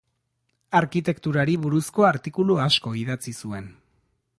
[0.79, 3.75] Arkitekturari buruzko artikulu asko idatzi zuen.